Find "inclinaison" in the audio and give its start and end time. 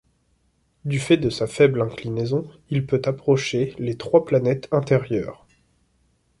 1.79-2.49